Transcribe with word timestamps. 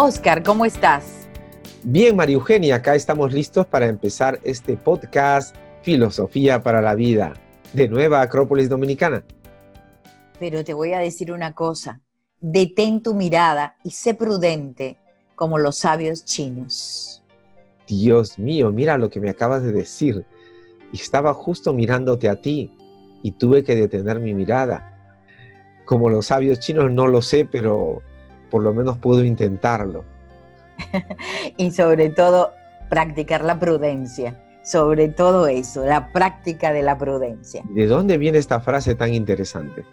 Oscar, 0.00 0.44
¿cómo 0.44 0.64
estás? 0.64 1.26
Bien, 1.82 2.14
María 2.14 2.36
Eugenia, 2.36 2.76
acá 2.76 2.94
estamos 2.94 3.32
listos 3.32 3.66
para 3.66 3.88
empezar 3.88 4.38
este 4.44 4.76
podcast 4.76 5.56
Filosofía 5.82 6.62
para 6.62 6.80
la 6.80 6.94
Vida 6.94 7.34
de 7.72 7.88
Nueva 7.88 8.20
Acrópolis 8.20 8.68
Dominicana. 8.68 9.24
Pero 10.38 10.62
te 10.62 10.72
voy 10.72 10.92
a 10.92 11.00
decir 11.00 11.32
una 11.32 11.52
cosa, 11.52 12.00
detén 12.38 13.02
tu 13.02 13.12
mirada 13.12 13.74
y 13.82 13.90
sé 13.90 14.14
prudente 14.14 14.98
como 15.34 15.58
los 15.58 15.78
sabios 15.78 16.24
chinos. 16.24 17.24
Dios 17.88 18.38
mío, 18.38 18.70
mira 18.70 18.98
lo 18.98 19.10
que 19.10 19.18
me 19.18 19.30
acabas 19.30 19.64
de 19.64 19.72
decir. 19.72 20.24
Estaba 20.92 21.34
justo 21.34 21.74
mirándote 21.74 22.28
a 22.28 22.40
ti 22.40 22.72
y 23.24 23.32
tuve 23.32 23.64
que 23.64 23.74
detener 23.74 24.20
mi 24.20 24.32
mirada. 24.32 24.94
Como 25.84 26.08
los 26.08 26.26
sabios 26.26 26.60
chinos 26.60 26.88
no 26.88 27.08
lo 27.08 27.20
sé, 27.20 27.44
pero 27.50 28.00
por 28.50 28.62
lo 28.62 28.72
menos 28.72 28.98
puedo 28.98 29.24
intentarlo. 29.24 30.04
y 31.56 31.70
sobre 31.70 32.10
todo 32.10 32.52
practicar 32.88 33.44
la 33.44 33.58
prudencia, 33.58 34.38
sobre 34.62 35.08
todo 35.08 35.46
eso, 35.46 35.84
la 35.84 36.12
práctica 36.12 36.72
de 36.72 36.82
la 36.82 36.96
prudencia. 36.98 37.62
¿De 37.70 37.86
dónde 37.86 38.18
viene 38.18 38.38
esta 38.38 38.60
frase 38.60 38.94
tan 38.94 39.14
interesante? 39.14 39.84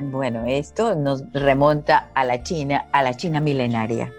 Bueno, 0.00 0.44
esto 0.46 0.94
nos 0.94 1.24
remonta 1.32 2.10
a 2.14 2.24
la 2.24 2.42
China, 2.42 2.86
a 2.92 3.02
la 3.02 3.14
China 3.14 3.40
milenaria, 3.40 4.12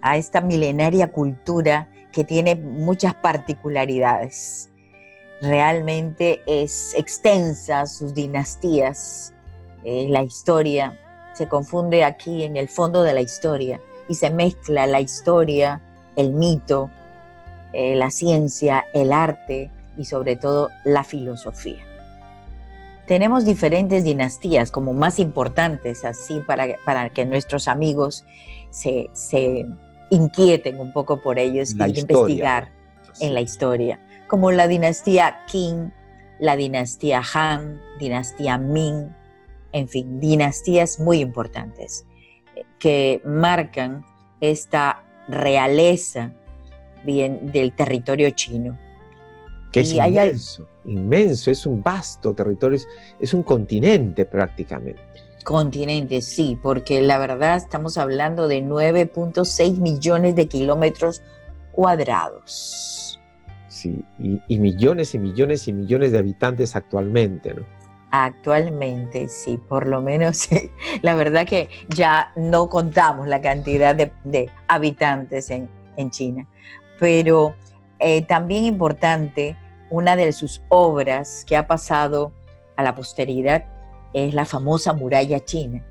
a 0.00 0.16
esta 0.16 0.40
milenaria 0.40 1.12
cultura 1.12 1.88
que 2.10 2.24
tiene 2.24 2.54
muchas 2.54 3.14
particularidades. 3.14 4.70
Realmente 5.42 6.42
es 6.46 6.94
extensa 6.96 7.86
sus 7.86 8.14
dinastías, 8.14 9.34
eh, 9.82 10.06
la 10.08 10.22
historia 10.22 10.98
se 11.34 11.48
confunde 11.48 12.04
aquí 12.04 12.44
en 12.44 12.56
el 12.56 12.68
fondo 12.68 13.02
de 13.02 13.12
la 13.12 13.20
historia 13.20 13.80
y 14.08 14.14
se 14.14 14.30
mezcla 14.30 14.86
la 14.86 15.00
historia, 15.00 15.80
el 16.16 16.32
mito, 16.32 16.90
eh, 17.72 17.96
la 17.96 18.10
ciencia, 18.10 18.84
el 18.94 19.12
arte 19.12 19.70
y 19.96 20.04
sobre 20.04 20.36
todo 20.36 20.70
la 20.84 21.04
filosofía. 21.04 21.84
Tenemos 23.06 23.44
diferentes 23.44 24.04
dinastías 24.04 24.70
como 24.70 24.94
más 24.94 25.18
importantes, 25.18 26.04
así 26.04 26.40
para, 26.40 26.76
para 26.84 27.10
que 27.10 27.26
nuestros 27.26 27.68
amigos 27.68 28.24
se, 28.70 29.10
inquieten 30.10 30.78
un 30.78 30.92
poco 30.92 31.20
por 31.20 31.38
ellos 31.38 31.74
y 31.74 32.00
investigar 32.00 32.70
en 33.20 33.34
la 33.34 33.40
historia, 33.40 33.98
como 34.28 34.52
la 34.52 34.68
dinastía 34.68 35.44
Qing, 35.50 35.92
la 36.38 36.56
dinastía 36.56 37.22
Han, 37.34 37.80
dinastía 37.98 38.58
Ming, 38.58 39.08
en 39.74 39.88
fin, 39.88 40.20
dinastías 40.20 41.00
muy 41.00 41.18
importantes 41.18 42.06
eh, 42.54 42.62
que 42.78 43.20
marcan 43.24 44.04
esta 44.40 45.04
realeza 45.26 46.32
bien, 47.04 47.50
del 47.50 47.72
territorio 47.72 48.30
chino. 48.30 48.78
Que 49.72 49.80
es 49.80 49.92
inmenso, 49.92 50.68
inmenso, 50.84 51.50
es 51.50 51.66
un 51.66 51.82
vasto 51.82 52.32
territorio, 52.32 52.78
es, 53.18 53.34
un 53.34 53.42
continente 53.42 54.24
prácticamente. 54.24 55.02
Continente, 55.42 56.22
sí, 56.22 56.56
porque 56.62 57.02
la 57.02 57.18
verdad 57.18 57.56
estamos 57.56 57.98
hablando 57.98 58.46
de 58.46 58.62
9.6 58.62 59.78
millones 59.78 60.36
de 60.36 60.46
kilómetros 60.46 61.20
cuadrados. 61.72 63.20
Sí, 63.66 64.04
y, 64.20 64.40
y, 64.46 64.58
millones 64.60 65.16
y 65.16 65.18
millones 65.18 65.66
y 65.66 65.72
millones 65.72 66.12
de 66.12 66.18
habitantes 66.18 66.76
actualmente, 66.76 67.52
¿no? 67.54 67.64
Actualmente, 68.16 69.28
sí, 69.28 69.58
por 69.58 69.88
lo 69.88 70.00
menos 70.00 70.48
la 71.02 71.16
verdad 71.16 71.44
que 71.48 71.68
ya 71.88 72.30
no 72.36 72.68
contamos 72.68 73.26
la 73.26 73.40
cantidad 73.40 73.92
de, 73.92 74.50
habitantes 74.68 75.50
en, 75.50 75.68
China. 76.10 76.46
Pero 77.00 77.56
eh, 77.98 78.22
también 78.22 78.66
importante, 78.66 79.56
una 79.90 80.14
de 80.14 80.30
sus 80.30 80.62
obras 80.68 81.44
que 81.44 81.56
ha 81.56 81.66
pasado 81.66 82.30
a 82.76 82.84
la 82.84 82.94
posteridad 82.94 83.64
es 84.12 84.32
la 84.32 84.44
famosa 84.44 84.92
muralla 84.92 85.44
china, 85.44 85.84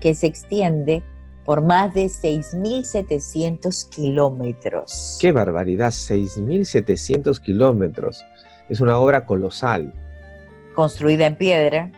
que 0.00 0.14
se 0.14 0.28
extiende 0.28 1.02
por 1.44 1.60
más 1.60 1.92
de 1.92 2.06
6.700 2.06 3.90
kilómetros. 3.90 5.18
¡Qué 5.20 5.30
barbaridad! 5.30 5.90
6.700 5.90 7.38
kilómetros. 7.38 8.24
Es 8.70 8.80
una 8.80 8.98
obra 8.98 9.26
colosal 9.26 9.92
construida 10.80 11.26
en 11.26 11.36
piedra 11.36 11.90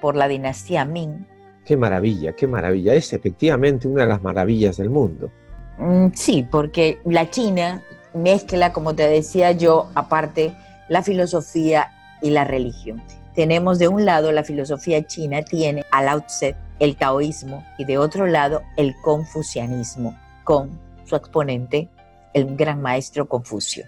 por 0.00 0.16
la 0.16 0.26
dinastía 0.26 0.84
Ming. 0.84 1.24
Qué 1.64 1.76
maravilla, 1.76 2.32
qué 2.32 2.48
maravilla. 2.48 2.92
Es 2.92 3.12
efectivamente 3.12 3.86
una 3.86 4.02
de 4.02 4.08
las 4.08 4.22
maravillas 4.24 4.76
del 4.76 4.90
mundo. 4.90 5.30
Mm, 5.78 6.08
sí, 6.14 6.44
porque 6.50 6.98
la 7.04 7.30
China 7.30 7.84
mezcla, 8.12 8.72
como 8.72 8.96
te 8.96 9.06
decía 9.06 9.52
yo, 9.52 9.88
aparte 9.94 10.52
la 10.88 11.04
filosofía 11.04 11.92
y 12.22 12.30
la 12.30 12.42
religión. 12.42 13.00
Tenemos 13.36 13.78
de 13.78 13.86
un 13.86 14.04
lado 14.04 14.32
la 14.32 14.42
filosofía 14.42 15.06
china, 15.06 15.42
tiene 15.42 15.84
a 15.92 16.02
Lao 16.02 16.22
Tse, 16.22 16.56
el 16.80 16.96
taoísmo, 16.96 17.64
y 17.78 17.84
de 17.84 17.98
otro 17.98 18.26
lado 18.26 18.62
el 18.76 18.96
confucianismo, 19.04 20.18
con 20.42 20.80
su 21.04 21.14
exponente, 21.14 21.88
el 22.32 22.56
gran 22.56 22.82
maestro 22.82 23.28
Confucio. 23.28 23.84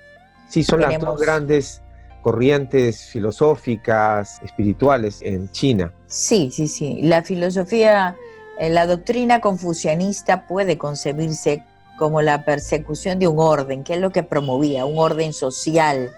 Sí, 0.48 0.62
son 0.62 0.82
las 0.82 1.00
dos 1.00 1.20
grandes 1.20 1.82
corrientes 2.26 3.04
filosóficas, 3.04 4.42
espirituales 4.42 5.22
en 5.22 5.48
China. 5.53 5.92
Sí, 6.09 6.50
sí, 6.50 6.66
sí. 6.66 6.98
La 7.03 7.22
filosofía, 7.22 8.16
eh, 8.59 8.69
la 8.69 8.88
doctrina 8.88 9.41
confucianista 9.41 10.48
puede 10.48 10.76
concebirse 10.76 11.62
como 11.97 12.22
la 12.22 12.44
persecución 12.44 13.20
de 13.20 13.28
un 13.28 13.38
orden, 13.38 13.84
que 13.84 13.94
es 13.94 14.00
lo 14.00 14.10
que 14.10 14.25
promovía, 14.25 14.87
un 14.87 14.98
orden 14.98 15.32
social, 15.32 16.10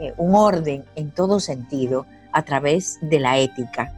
eh, 0.00 0.14
un 0.16 0.34
orden 0.34 0.86
en 0.96 1.10
todo 1.10 1.38
sentido 1.38 2.06
a 2.32 2.44
través 2.44 2.98
de 3.02 3.20
la 3.20 3.36
ética, 3.36 3.92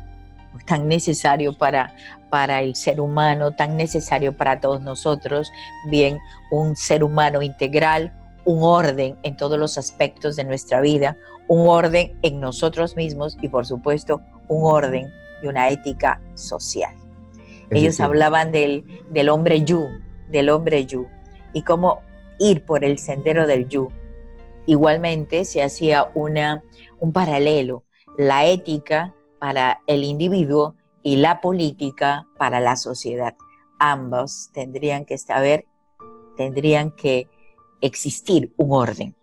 tan 0.67 0.89
necesario 0.89 1.57
para, 1.57 1.95
para 2.31 2.63
el 2.63 2.75
ser 2.75 3.01
humano, 3.01 3.53
tan 3.53 3.77
necesario 3.77 4.37
para 4.37 4.59
todos 4.59 4.81
nosotros, 4.81 5.53
bien 5.89 6.19
un 6.51 6.75
ser 6.75 7.05
humano 7.05 7.43
integral, 7.43 8.13
un 8.45 8.63
orden 8.63 9.17
en 9.23 9.37
todos 9.37 9.59
los 9.59 9.79
aspectos 9.79 10.37
de 10.37 10.45
nuestra 10.45 10.81
vida, 10.81 11.17
un 11.49 11.69
orden 11.69 12.19
en 12.23 12.41
nosotros 12.41 12.97
mismos 12.97 13.37
y 13.41 13.49
por 13.49 13.67
supuesto 13.67 14.21
un 14.49 14.65
orden 14.65 15.11
y 15.43 15.47
una 15.47 15.69
ética 15.69 16.21
social. 16.35 16.95
Ellos 17.71 18.01
hablaban 18.01 18.53
del, 18.53 18.85
del 19.11 19.29
hombre 19.29 19.65
yu, 19.65 19.89
del 20.31 20.51
hombre 20.51 20.87
yu, 20.87 21.07
y 21.53 21.63
cómo 21.63 22.03
ir 22.39 22.65
por 22.65 22.85
el 22.85 22.99
sendero 22.99 23.47
del 23.47 23.69
yu. 23.69 23.91
Igualmente 24.67 25.45
se 25.45 25.63
hacía 25.63 26.11
una, 26.15 26.63
un 27.01 27.13
paralelo, 27.13 27.85
la 28.17 28.47
ética 28.47 29.15
para 29.39 29.81
el 29.87 30.05
individuo 30.05 30.75
y 31.03 31.17
la 31.17 31.41
política 31.41 32.27
para 32.39 32.61
la 32.61 32.77
sociedad. 32.77 33.35
Ambos 33.79 34.51
tendrían 34.53 35.05
que 35.05 35.19
saber, 35.19 35.67
tendrían 36.37 36.91
que 36.91 37.29
existir 37.81 38.53
un 38.57 38.73
orden 38.73 39.17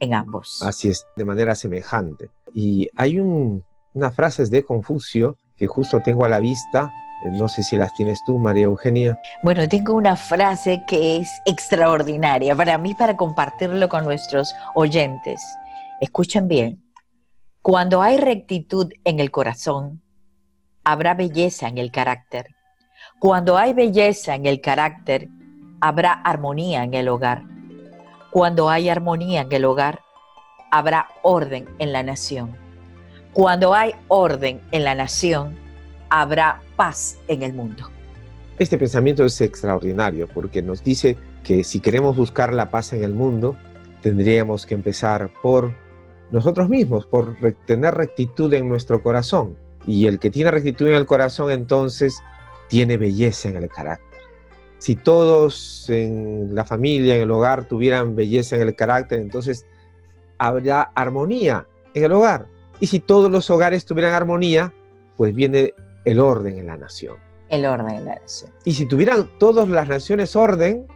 en 0.00 0.14
ambos. 0.14 0.62
Así 0.62 0.88
es, 0.88 1.06
de 1.16 1.24
manera 1.24 1.54
semejante. 1.54 2.30
Y 2.54 2.88
hay 2.96 3.18
unas 3.18 4.14
frases 4.14 4.50
de 4.50 4.64
Confucio 4.64 5.38
que 5.56 5.66
justo 5.66 6.00
tengo 6.02 6.24
a 6.24 6.28
la 6.28 6.38
vista. 6.38 6.92
Eh, 7.24 7.30
no 7.30 7.48
sé 7.48 7.62
si 7.62 7.76
las 7.76 7.94
tienes 7.94 8.20
tú, 8.26 8.38
María 8.38 8.64
Eugenia. 8.64 9.18
Bueno, 9.42 9.68
tengo 9.68 9.94
una 9.94 10.16
frase 10.16 10.82
que 10.86 11.16
es 11.16 11.30
extraordinaria 11.46 12.54
para 12.54 12.78
mí, 12.78 12.94
para 12.94 13.16
compartirlo 13.16 13.88
con 13.88 14.04
nuestros 14.04 14.54
oyentes. 14.74 15.42
Escuchen 16.00 16.46
bien. 16.46 16.82
Cuando 17.62 18.02
hay 18.02 18.18
rectitud 18.18 18.92
en 19.04 19.18
el 19.18 19.30
corazón, 19.30 20.02
habrá 20.84 21.14
belleza 21.14 21.68
en 21.68 21.78
el 21.78 21.90
carácter. 21.90 22.54
Cuando 23.18 23.56
hay 23.56 23.72
belleza 23.72 24.34
en 24.34 24.46
el 24.46 24.60
carácter, 24.60 25.28
habrá 25.80 26.12
armonía 26.12 26.84
en 26.84 26.94
el 26.94 27.08
hogar. 27.08 27.55
Cuando 28.36 28.68
hay 28.68 28.90
armonía 28.90 29.40
en 29.40 29.50
el 29.50 29.64
hogar, 29.64 30.02
habrá 30.70 31.08
orden 31.22 31.70
en 31.78 31.90
la 31.90 32.02
nación. 32.02 32.54
Cuando 33.32 33.72
hay 33.72 33.92
orden 34.08 34.60
en 34.72 34.84
la 34.84 34.94
nación, 34.94 35.56
habrá 36.10 36.60
paz 36.76 37.18
en 37.28 37.42
el 37.42 37.54
mundo. 37.54 37.88
Este 38.58 38.76
pensamiento 38.76 39.24
es 39.24 39.40
extraordinario 39.40 40.28
porque 40.28 40.60
nos 40.60 40.84
dice 40.84 41.16
que 41.44 41.64
si 41.64 41.80
queremos 41.80 42.14
buscar 42.14 42.52
la 42.52 42.68
paz 42.68 42.92
en 42.92 43.04
el 43.04 43.14
mundo, 43.14 43.56
tendríamos 44.02 44.66
que 44.66 44.74
empezar 44.74 45.30
por 45.40 45.72
nosotros 46.30 46.68
mismos, 46.68 47.06
por 47.06 47.38
tener 47.64 47.94
rectitud 47.94 48.52
en 48.52 48.68
nuestro 48.68 49.02
corazón. 49.02 49.56
Y 49.86 50.08
el 50.08 50.18
que 50.18 50.30
tiene 50.30 50.50
rectitud 50.50 50.88
en 50.88 50.96
el 50.96 51.06
corazón 51.06 51.52
entonces 51.52 52.22
tiene 52.68 52.98
belleza 52.98 53.48
en 53.48 53.56
el 53.56 53.70
carácter. 53.70 54.05
Si 54.78 54.96
todos 54.96 55.88
en 55.88 56.54
la 56.54 56.64
familia, 56.64 57.16
en 57.16 57.22
el 57.22 57.30
hogar, 57.30 57.66
tuvieran 57.66 58.14
belleza 58.14 58.56
en 58.56 58.62
el 58.62 58.76
carácter, 58.76 59.20
entonces 59.20 59.66
habrá 60.38 60.82
armonía 60.94 61.66
en 61.94 62.04
el 62.04 62.12
hogar. 62.12 62.46
Y 62.78 62.86
si 62.88 63.00
todos 63.00 63.30
los 63.30 63.48
hogares 63.50 63.86
tuvieran 63.86 64.12
armonía, 64.12 64.72
pues 65.16 65.34
viene 65.34 65.74
el 66.04 66.20
orden 66.20 66.58
en 66.58 66.66
la 66.66 66.76
nación. 66.76 67.16
El 67.48 67.64
orden 67.64 67.90
en 67.90 68.04
la 68.04 68.16
nación. 68.16 68.50
Y 68.64 68.74
si 68.74 68.86
tuvieran 68.86 69.30
todas 69.38 69.68
las 69.68 69.88
naciones 69.88 70.36
orden, 70.36 70.86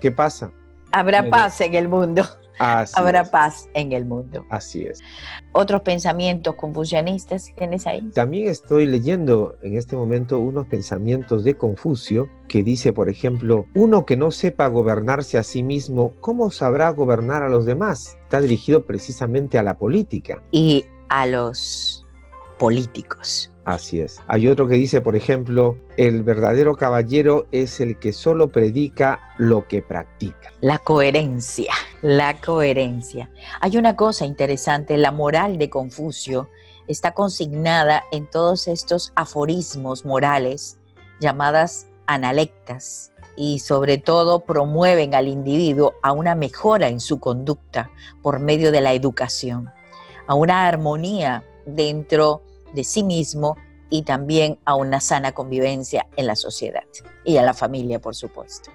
¿qué 0.00 0.10
pasa? 0.10 0.52
Habrá 0.92 1.28
paz 1.28 1.60
en 1.60 1.74
el 1.74 1.88
mundo. 1.88 2.24
Habrá 2.58 3.24
paz 3.24 3.68
en 3.74 3.92
el 3.92 4.04
mundo. 4.04 4.44
Así 4.50 4.84
es. 4.84 5.00
Otros 5.52 5.82
pensamientos 5.82 6.56
confucianistas 6.56 7.52
tienes 7.56 7.86
ahí. 7.86 8.10
También 8.14 8.48
estoy 8.48 8.86
leyendo 8.86 9.56
en 9.62 9.76
este 9.76 9.96
momento 9.96 10.40
unos 10.40 10.66
pensamientos 10.66 11.44
de 11.44 11.56
Confucio 11.56 12.28
que 12.48 12.62
dice, 12.62 12.92
por 12.92 13.08
ejemplo, 13.08 13.66
uno 13.74 14.04
que 14.04 14.16
no 14.16 14.30
sepa 14.30 14.66
gobernarse 14.66 15.38
a 15.38 15.42
sí 15.42 15.62
mismo, 15.62 16.14
¿cómo 16.20 16.50
sabrá 16.50 16.90
gobernar 16.90 17.42
a 17.42 17.48
los 17.48 17.66
demás? 17.66 18.18
Está 18.22 18.40
dirigido 18.40 18.84
precisamente 18.84 19.58
a 19.58 19.62
la 19.62 19.78
política. 19.78 20.42
Y 20.50 20.86
a 21.08 21.26
los 21.26 22.04
políticos. 22.58 23.52
Así 23.64 24.00
es. 24.00 24.20
Hay 24.26 24.48
otro 24.48 24.66
que 24.66 24.76
dice, 24.76 25.02
por 25.02 25.14
ejemplo, 25.14 25.76
el 25.98 26.22
verdadero 26.22 26.74
caballero 26.74 27.46
es 27.52 27.80
el 27.80 27.98
que 27.98 28.14
solo 28.14 28.48
predica 28.48 29.20
lo 29.36 29.68
que 29.68 29.82
practica. 29.82 30.52
La 30.62 30.78
coherencia, 30.78 31.74
la 32.00 32.40
coherencia. 32.40 33.30
Hay 33.60 33.76
una 33.76 33.94
cosa 33.94 34.24
interesante, 34.24 34.96
la 34.96 35.12
moral 35.12 35.58
de 35.58 35.68
Confucio 35.68 36.48
está 36.86 37.12
consignada 37.12 38.04
en 38.10 38.26
todos 38.26 38.68
estos 38.68 39.12
aforismos 39.14 40.06
morales 40.06 40.78
llamadas 41.20 41.87
analectas 42.08 43.12
y 43.36 43.60
sobre 43.60 43.98
todo 43.98 44.40
promueven 44.40 45.14
al 45.14 45.28
individuo 45.28 45.94
a 46.02 46.10
una 46.10 46.34
mejora 46.34 46.88
en 46.88 46.98
su 46.98 47.20
conducta 47.20 47.90
por 48.22 48.40
medio 48.40 48.72
de 48.72 48.80
la 48.80 48.94
educación, 48.94 49.70
a 50.26 50.34
una 50.34 50.66
armonía 50.66 51.44
dentro 51.66 52.42
de 52.74 52.82
sí 52.82 53.04
mismo 53.04 53.56
y 53.90 54.02
también 54.02 54.58
a 54.64 54.74
una 54.74 55.00
sana 55.00 55.32
convivencia 55.32 56.08
en 56.16 56.26
la 56.26 56.34
sociedad 56.34 56.82
y 57.24 57.36
en 57.36 57.46
la 57.46 57.54
familia, 57.54 58.00
por 58.00 58.16
supuesto. 58.16 58.70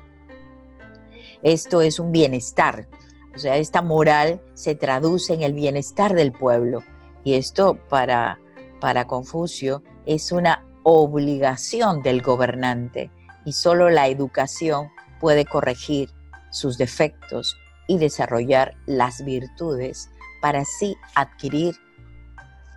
Esto 1.42 1.82
es 1.82 2.00
un 2.00 2.12
bienestar, 2.12 2.88
o 3.36 3.40
sea, 3.40 3.58
esta 3.58 3.82
moral 3.82 4.42
se 4.54 4.76
traduce 4.76 5.34
en 5.34 5.42
el 5.42 5.54
bienestar 5.54 6.14
del 6.14 6.32
pueblo 6.32 6.84
y 7.24 7.34
esto 7.34 7.80
para, 7.90 8.40
para 8.80 9.08
Confucio 9.08 9.84
es 10.06 10.32
una 10.32 10.66
obligación 10.84 12.02
del 12.04 12.22
gobernante 12.22 13.10
y 13.46 13.54
solo 13.54 13.90
la 13.90 14.08
educación 14.08 14.90
puede 15.20 15.46
corregir 15.46 16.10
sus 16.52 16.78
defectos 16.78 17.58
y 17.88 17.98
desarrollar 17.98 18.76
las 18.86 19.24
virtudes 19.26 20.10
para 20.42 20.62
así 20.62 20.96
adquirir 21.16 21.76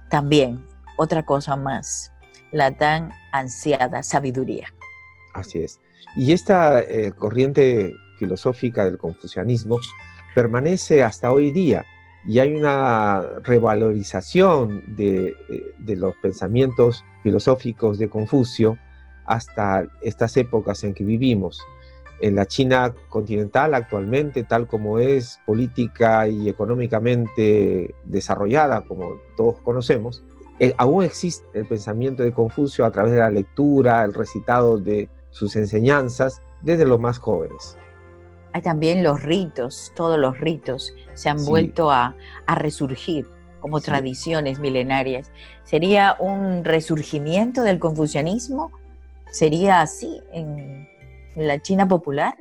también 0.08 0.64
otra 0.96 1.24
cosa 1.24 1.56
más, 1.56 2.12
la 2.52 2.70
tan 2.76 3.12
ansiada 3.32 4.02
sabiduría. 4.02 4.66
Así 5.34 5.58
es. 5.60 5.80
Y 6.16 6.32
esta 6.32 6.80
eh, 6.80 7.12
corriente 7.12 7.92
filosófica 8.18 8.84
del 8.84 8.96
confucianismo 8.96 9.78
permanece 10.34 11.02
hasta 11.02 11.32
hoy 11.32 11.50
día 11.50 11.84
y 12.26 12.38
hay 12.38 12.54
una 12.54 13.22
revalorización 13.42 14.82
de, 14.96 15.28
eh, 15.28 15.74
de, 15.78 15.96
los 15.96 16.14
pensamientos 16.16 17.04
filosóficos 17.22 17.98
de 17.98 18.08
Confucio 18.08 18.78
hasta 19.26 19.86
estas 20.00 20.36
épocas 20.36 20.84
en 20.84 20.94
que 20.94 21.04
vivimos. 21.04 21.60
En 22.20 22.34
la 22.34 22.46
China 22.46 22.94
continental 23.08 23.74
actualmente, 23.74 24.42
tal 24.42 24.66
como 24.66 24.98
es 24.98 25.38
política 25.44 26.28
y 26.28 26.48
económicamente 26.48 27.94
desarrollada, 28.04 28.82
como 28.82 29.20
todos 29.36 29.58
conocemos, 29.58 30.24
eh, 30.58 30.74
aún 30.78 31.04
existe 31.04 31.46
el 31.52 31.66
pensamiento 31.66 32.22
de 32.22 32.32
Confucio 32.32 32.86
a 32.86 32.90
través 32.90 33.12
de 33.12 33.18
la 33.18 33.30
lectura, 33.30 34.02
el 34.04 34.14
recitado 34.14 34.78
de 34.78 35.10
sus 35.30 35.54
enseñanzas 35.56 36.40
desde 36.62 36.86
los 36.86 36.98
más 36.98 37.18
jóvenes. 37.18 37.76
Hay 38.54 38.62
también 38.62 39.02
los 39.02 39.22
ritos, 39.22 39.92
todos 39.94 40.18
los 40.18 40.40
ritos 40.40 40.94
se 41.12 41.28
han 41.28 41.44
vuelto 41.44 41.90
a, 41.90 42.14
resurgir 42.46 43.26
como 43.60 43.80
tradiciones 43.80 44.60
milenarias. 44.60 45.30
¿Sería 45.62 46.16
un 46.18 46.64
resurgimiento 46.64 47.62
del 47.62 47.78
confucianismo? 47.78 48.72
¿Sería 49.36 49.82
así 49.82 50.22
en 50.32 50.88
la 51.34 51.60
China 51.60 51.86
popular? 51.86 52.34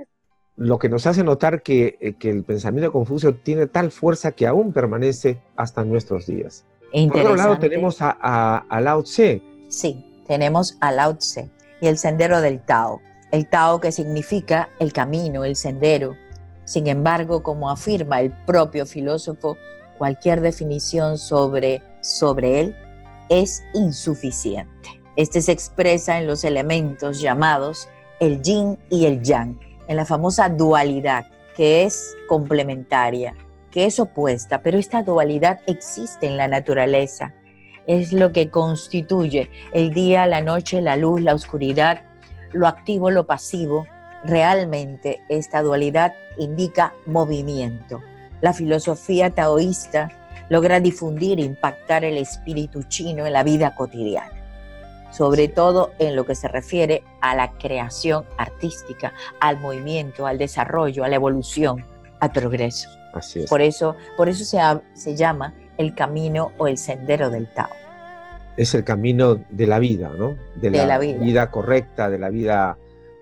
Lo 0.55 0.79
que 0.79 0.87
nos 0.87 1.05
hace 1.05 1.25
notar 1.25 1.61
que, 1.61 1.97
eh, 1.99 2.13
que 2.13 2.29
el 2.29 2.45
pensamiento 2.45 2.87
de 2.87 2.93
Confucio 2.93 3.35
tiene 3.35 3.67
tal 3.67 3.91
fuerza 3.91 4.31
que 4.31 4.47
aún 4.47 4.71
permanece 4.71 5.41
hasta 5.57 5.83
nuestros 5.83 6.25
días. 6.25 6.63
Por 6.93 7.19
otro 7.19 7.35
lado 7.35 7.59
tenemos 7.59 7.97
a, 7.99 8.65
Lao 8.79 9.03
Tse. 9.03 9.41
Sí, 9.67 10.23
tenemos 10.25 10.77
a 10.79 10.93
Lao 10.93 11.17
Tse 11.17 11.49
y 11.81 11.87
el 11.87 11.97
sendero 11.97 12.39
del 12.39 12.61
Tao. 12.61 13.01
El 13.33 13.49
Tao 13.49 13.81
que 13.81 13.91
significa 13.91 14.69
el 14.79 14.93
camino, 14.93 15.43
el 15.43 15.57
sendero. 15.57 16.15
Sin 16.63 16.87
embargo, 16.87 17.43
como 17.43 17.69
afirma 17.69 18.21
el 18.21 18.31
propio 18.45 18.85
filósofo, 18.85 19.57
cualquier 19.97 20.39
definición 20.39 21.17
sobre, 21.17 21.83
sobre 21.99 22.61
él 22.61 22.75
es 23.27 23.65
insuficiente. 23.73 25.04
Este 25.15 25.41
se 25.41 25.51
expresa 25.51 26.17
en 26.17 26.27
los 26.27 26.43
elementos 26.43 27.21
llamados 27.21 27.89
el 28.19 28.41
yin 28.41 28.77
y 28.89 29.05
el 29.05 29.21
yang, 29.21 29.59
en 29.87 29.97
la 29.97 30.05
famosa 30.05 30.49
dualidad 30.49 31.25
que 31.55 31.83
es 31.83 32.15
complementaria 32.27 33.35
que 33.75 33.85
es 33.85 33.99
opuesta, 33.99 34.61
pero 34.61 34.77
esta 34.77 35.03
dualidad 35.03 35.59
existe 35.67 36.27
en 36.27 36.37
la 36.37 36.47
naturaleza. 36.47 37.33
Es 37.87 38.13
lo 38.13 38.31
que 38.31 38.49
constituye 38.49 39.49
el 39.73 39.93
día, 39.93 40.25
la 40.27 40.39
noche, 40.39 40.81
la 40.81 40.95
luz, 40.95 41.19
la 41.19 41.35
oscuridad, 41.35 42.03
lo 42.53 42.67
activo, 42.67 43.11
lo 43.11 43.27
pasivo. 43.27 43.85
Realmente 44.23 45.19
esta 45.27 45.61
dualidad 45.61 46.13
indica 46.37 46.93
movimiento. 47.05 48.01
La 48.39 48.53
filosofía 48.53 49.31
taoísta 49.31 50.09
logra 50.47 50.79
difundir 50.79 51.39
e 51.39 51.43
impactar 51.43 52.05
el 52.05 52.17
espíritu 52.17 52.83
chino 52.83 53.25
en 53.25 53.33
la 53.33 53.43
vida 53.43 53.75
cotidiana, 53.75 54.34
sobre 55.11 55.47
todo 55.47 55.91
en 55.99 56.15
lo 56.15 56.25
que 56.25 56.35
se 56.35 56.47
refiere 56.47 57.03
a 57.21 57.35
la 57.35 57.51
creación 57.53 58.25
artística, 58.37 59.13
al 59.39 59.59
movimiento, 59.59 60.27
al 60.27 60.37
desarrollo, 60.37 61.03
a 61.03 61.07
la 61.07 61.15
evolución, 61.15 61.85
al 62.19 62.31
progreso. 62.31 62.89
Por 63.49 63.61
eso, 63.61 63.95
por 64.17 64.29
eso 64.29 64.43
se, 64.43 64.59
se 64.93 65.15
llama 65.15 65.53
el 65.77 65.95
camino 65.95 66.51
o 66.57 66.67
el 66.67 66.77
sendero 66.77 67.29
del 67.29 67.47
Tao. 67.47 67.69
Es 68.57 68.73
el 68.73 68.83
camino 68.83 69.35
de 69.49 69.67
la 69.67 69.79
vida, 69.79 70.11
¿no? 70.17 70.35
De, 70.55 70.69
la, 70.69 70.97
vida. 70.97 71.51
correcta, 71.51 72.09
de 72.09 72.17
la 72.17 72.29
vida 72.29 72.77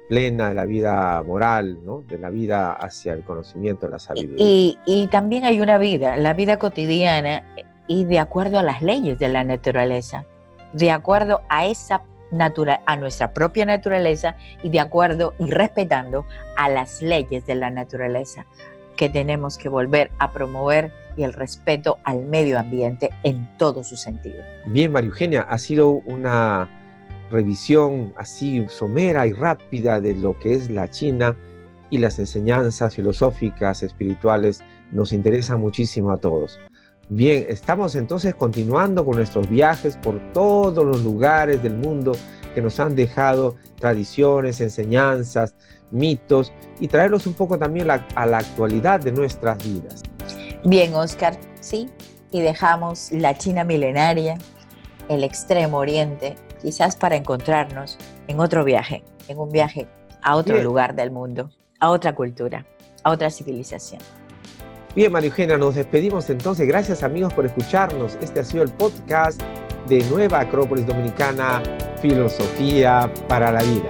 plena, 0.08 0.50
de 0.50 0.56
la 0.56 0.66
vida 0.66 1.24
moral, 1.24 1.80
¿no? 1.84 2.04
De 2.08 2.20
la 2.20 2.30
vida 2.30 2.74
hacia 2.74 3.13
el 3.13 3.24
conocimiento, 3.24 3.88
la 3.88 3.98
sabiduría. 3.98 4.46
Y, 4.46 4.78
y 4.86 5.08
también 5.08 5.44
hay 5.44 5.60
una 5.60 5.78
vida, 5.80 6.18
la 6.18 6.34
vida 6.34 6.58
cotidiana 6.58 7.44
y 7.88 8.06
de 8.06 8.20
acuerdo 8.20 8.60
a 8.60 8.63
las 8.63 8.82
leyes 8.82 9.18
de 9.18 9.28
la 9.28 9.44
naturaleza, 9.44 10.25
de 10.74 10.92
acuerdo 10.92 11.42
a 11.50 11.65
esa 11.65 12.03
Natura, 12.34 12.82
a 12.88 12.96
nuestra 12.96 13.32
propia 13.32 13.63
naturaleza 13.65 14.36
y 14.63 14.70
de 14.70 14.80
acuerdo 14.80 15.36
y 15.38 15.51
respetando 15.51 16.25
a 16.58 16.68
las 16.68 17.01
leyes 17.01 17.46
de 17.46 17.53
la 17.53 17.70
naturaleza 17.70 18.48
que 18.96 19.08
tenemos 19.08 19.58
que 19.58 19.70
volver 19.70 20.10
a 20.18 20.32
promover 20.32 20.92
y 21.15 21.24
el 21.24 21.34
respeto 21.34 22.00
al 22.03 22.25
medio 22.25 22.60
ambiente 22.60 23.12
en 23.22 23.48
todo 23.58 23.84
su 23.84 23.96
sentido. 23.96 24.44
Bien, 24.65 24.92
María 24.92 25.10
Eugenia, 25.10 25.42
ha 25.44 25.60
sido 25.60 25.92
una 25.92 26.70
revisión 27.30 28.13
así 28.18 28.65
somera 28.68 29.27
y 29.27 29.34
rápida 29.34 30.01
de 30.01 30.15
lo 30.15 30.38
que 30.39 30.53
es 30.53 30.70
la 30.70 30.89
China 30.89 31.36
y 31.89 32.00
las 32.00 32.18
enseñanzas 32.18 32.96
filosóficas, 32.96 33.84
espirituales, 33.84 34.63
nos 34.92 35.13
interesan 35.13 35.60
muchísimo 35.60 36.12
a 36.12 36.18
todos. 36.18 36.60
Bien, 37.10 37.45
estamos 37.50 37.95
entonces 37.95 38.33
continuando 38.33 39.05
con 39.05 39.17
nuestros 39.17 39.50
viajes 39.50 39.98
por 39.98 40.19
todos 40.31 40.86
los 40.86 41.03
lugares 41.03 41.62
del 41.62 41.75
mundo 41.75 42.13
que 42.55 42.62
nos 42.62 42.79
han 42.79 42.95
dejado 42.95 43.55
tradiciones, 43.79 44.62
enseñanzas, 44.62 45.53
mitos 45.91 46.53
y 46.79 46.88
traerlos 46.88 47.27
un 47.27 47.33
poco 47.33 47.60
también 47.60 47.89
a 47.91 48.25
la 48.25 48.38
actualidad 48.38 49.01
de 49.01 49.12
nuestras 49.12 49.57
vidas. 49.63 50.01
Bien, 50.63 50.93
Oscar, 50.93 51.38
sí, 51.60 51.89
y 52.31 52.41
dejamos 52.41 53.12
la 53.12 53.38
China 53.38 53.65
milenaria, 53.65 54.38
el 55.10 55.24
extremo 55.25 55.79
oriente, 55.79 56.36
quizás 56.62 56.95
para 56.95 57.17
encontrarnos 57.17 57.98
en 58.27 58.39
otro 58.39 58.63
viaje, 58.63 59.03
en 59.27 59.38
un 59.39 59.51
viaje 59.51 59.88
a 60.22 60.38
otro 60.38 60.62
lugar 60.63 60.95
del 60.95 61.12
mundo, 61.12 61.50
a 61.81 61.89
otra 61.89 62.15
cultura, 62.15 62.65
a 63.03 63.12
otra 63.12 63.29
civilización. 63.29 64.01
Bien, 64.96 65.12
María 65.12 65.30
Eugenia, 65.30 65.58
nos 65.58 65.74
despedimos 65.74 66.30
entonces. 66.30 66.68
Gracias 66.68 67.02
amigos 67.02 67.34
por 67.34 67.46
escucharnos. 67.46 68.16
Este 68.22 68.42
ha 68.42 68.44
sido 68.44 68.62
el 68.64 68.70
podcast 68.70 69.42
de 69.88 70.04
Nueva 70.06 70.42
Acrópolis 70.42 70.86
Dominicana, 70.86 71.64
Filosofía 72.00 73.12
para 73.28 73.52
la 73.52 73.64
Vida. 73.64 73.90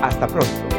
Hasta 0.00 0.28
pronto. 0.28 0.73